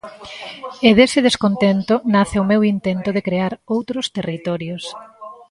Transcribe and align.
E 0.87 0.89
dese 0.97 1.19
descontento 1.27 1.93
nace 2.15 2.37
o 2.43 2.47
meu 2.51 2.61
intento 2.73 3.09
de 3.15 3.25
crear 3.27 3.53
outros 3.75 4.05
territorios. 4.17 4.83